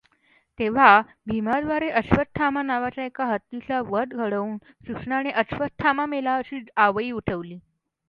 [0.59, 7.59] तेंव्हा भीमाद्वारे अश्वत्थामा नावाच्या एका हत्तीचा वध घडवून कृष्णाने अश्वत्थामा मेला अशी आवई उठवली.